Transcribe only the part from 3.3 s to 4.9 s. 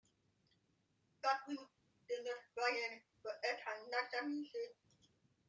être nasalisée.